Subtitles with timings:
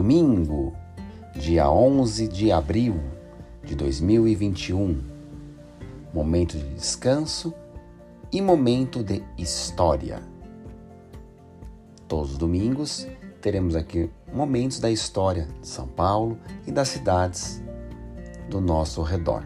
[0.00, 0.72] Domingo,
[1.34, 2.98] dia 11 de abril
[3.62, 4.98] de 2021.
[6.14, 7.52] Momento de descanso
[8.32, 10.22] e momento de história.
[12.08, 13.06] Todos os domingos
[13.42, 17.62] teremos aqui momentos da história de São Paulo e das cidades
[18.48, 19.44] do nosso redor.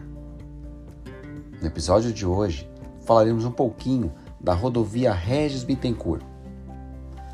[1.59, 2.65] No episódio de hoje,
[3.01, 4.09] falaremos um pouquinho
[4.39, 6.23] da rodovia Regis Bittencourt,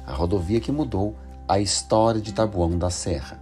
[0.07, 1.15] a rodovia que mudou
[1.47, 3.41] a história de Tabuão da Serra.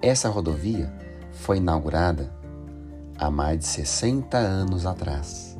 [0.00, 0.92] Essa rodovia
[1.32, 2.32] foi inaugurada
[3.16, 5.56] há mais de 60 anos atrás.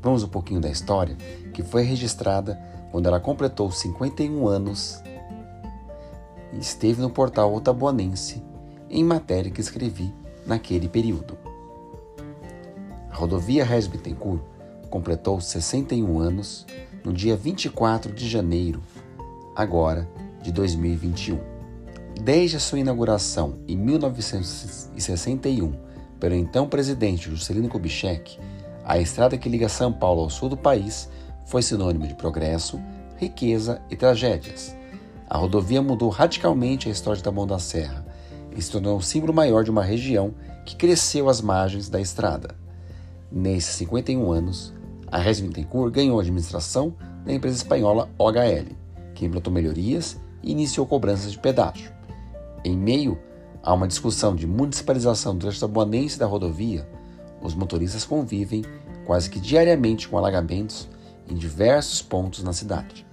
[0.00, 1.16] Vamos um pouquinho da história
[1.52, 2.60] que foi registrada
[2.90, 5.02] quando ela completou 51 anos
[6.52, 8.42] e esteve no portal Otabuanense
[8.90, 10.12] em matéria que escrevi
[10.46, 11.38] naquele período.
[13.10, 14.42] A rodovia Regis Bittencourt
[14.90, 16.66] completou 61 anos
[17.02, 18.82] no dia 24 de janeiro,
[19.54, 20.08] agora
[20.42, 21.38] de 2021.
[22.22, 25.72] Desde a sua inauguração em 1961
[26.20, 28.38] pelo então presidente Juscelino Kubitschek,
[28.84, 31.08] a estrada que liga São Paulo ao sul do país
[31.46, 32.80] foi sinônimo de progresso,
[33.16, 34.76] riqueza e tragédias.
[35.28, 38.04] A rodovia mudou radicalmente a história de Taboão da Serra
[38.54, 42.54] e se tornou um símbolo maior de uma região que cresceu às margens da estrada.
[43.30, 44.72] Nesses 51 anos,
[45.10, 46.94] a Regis Bittencourt ganhou a administração
[47.24, 48.76] da empresa espanhola OHL,
[49.22, 51.92] que implantou melhorias e iniciou cobranças de pedágio.
[52.64, 53.16] Em meio
[53.62, 56.88] a uma discussão de municipalização do trecho tabuanense da rodovia,
[57.40, 58.64] os motoristas convivem
[59.06, 60.88] quase que diariamente com alagamentos
[61.28, 63.06] em diversos pontos na cidade.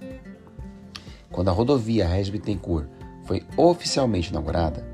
[1.30, 2.88] Quando a rodovia Regis Bittencourt
[3.24, 4.84] foi oficialmente inaugurada,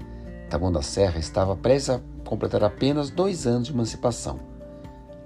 [0.50, 4.38] Taboão da Serra estava prestes a completar apenas dois anos de emancipação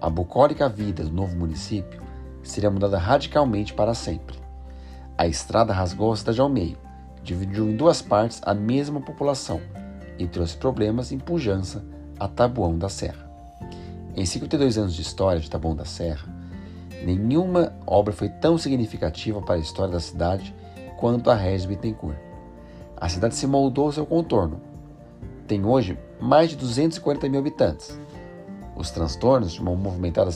[0.01, 2.01] a bucólica vida do novo município
[2.43, 4.40] seria mudada radicalmente para sempre.
[5.21, 6.79] A estrada rasgou a cidade ao meio,
[7.23, 9.61] dividiu em duas partes a mesma população
[10.19, 11.85] e trouxe problemas e pujança
[12.19, 13.31] a Tabuão da Serra.
[14.17, 16.27] Em 52 anos de história de Tabuão da Serra,
[17.05, 20.55] nenhuma obra foi tão significativa para a história da cidade
[20.97, 22.17] quanto a Regis Bittencourt.
[22.97, 24.59] A cidade se moldou ao seu contorno.
[25.47, 28.01] Tem hoje mais de 240 mil habitantes
[28.75, 30.31] os transtornos de uma movimentada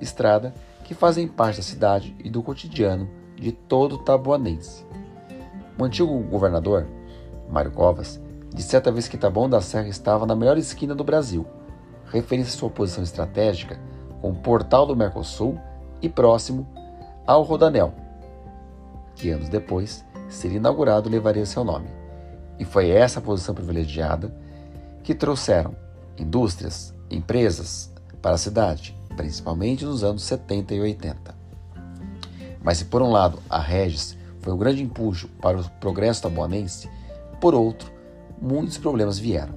[0.00, 4.86] estrada que fazem parte da cidade e do cotidiano de todo tabuanense.
[5.78, 6.86] O antigo governador,
[7.50, 8.18] Mário Covas,
[8.54, 11.44] disse certa vez que Taboão da Serra estava na melhor esquina do Brasil,
[12.06, 13.78] referindo-se à sua posição estratégica
[14.22, 15.60] com o portal do Mercosul
[16.00, 16.66] e próximo
[17.26, 17.92] ao Rodanel,
[19.14, 21.88] que anos depois seria inaugurado e levaria seu nome.
[22.58, 24.34] E foi essa posição privilegiada
[25.02, 25.76] que trouxeram
[26.18, 31.43] indústrias, empresas para a cidade, principalmente nos anos 70 e 80.
[32.64, 36.88] Mas se por um lado a Regis foi um grande empuxo para o progresso tabuanense,
[37.40, 37.92] por outro,
[38.40, 39.54] muitos problemas vieram.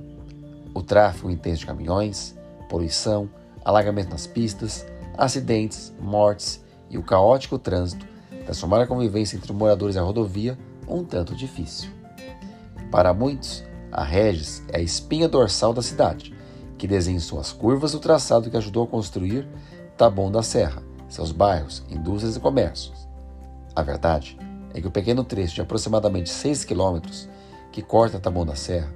[0.74, 2.38] O tráfego intenso de caminhões,
[2.70, 3.30] poluição,
[3.64, 4.86] alagamento nas pistas,
[5.18, 8.06] acidentes, mortes e o caótico trânsito
[8.46, 10.58] transformaram a convivência entre moradores e a rodovia
[10.88, 11.90] um tanto difícil.
[12.92, 16.34] Para muitos, a Regis é a espinha dorsal da cidade,
[16.78, 19.48] que desenha suas curvas o traçado que ajudou a construir
[19.98, 23.08] Taboão da Serra, seus bairros, indústrias e comércios.
[23.76, 24.38] A verdade
[24.74, 27.30] é que o pequeno trecho de aproximadamente 6 quilômetros
[27.72, 28.92] que corta Taboão da Serra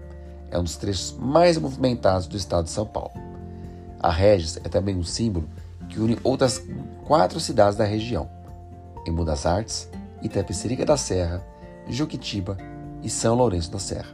[0.49, 3.11] é um dos trechos mais movimentados do estado de São Paulo.
[3.99, 5.47] A Regis é também um símbolo
[5.87, 6.61] que une outras
[7.05, 8.29] quatro cidades da região:
[9.07, 9.89] Embu das Artes,
[10.21, 11.45] Itapecerica da Serra,
[11.87, 12.57] Juquitiba
[13.01, 14.09] e São Lourenço da Serra.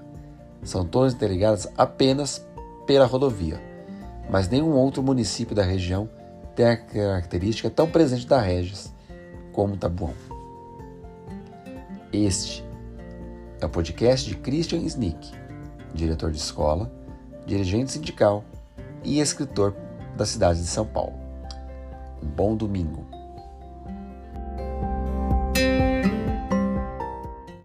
[0.64, 2.46] São todas interligadas apenas
[2.86, 3.62] pela rodovia,
[4.30, 6.10] mas nenhum outro município da região
[6.58, 8.92] tem a característica tão presente da Regis
[9.54, 10.12] como Tabuão.
[12.12, 12.66] Este
[13.62, 15.34] é o podcast de Christian Snick,
[15.94, 16.92] diretor de escola,
[17.46, 18.44] dirigente sindical
[19.04, 19.76] e escritor
[20.18, 21.14] da cidade de São Paulo.
[22.24, 23.06] Um bom domingo.